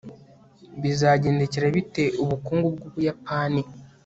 bizagendekera 0.81 1.67
bite 1.75 2.03
ubukungu 2.23 2.67
bw'ubuyapani 2.75 3.61